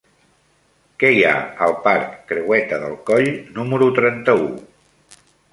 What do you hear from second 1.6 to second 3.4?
al parc Creueta del Coll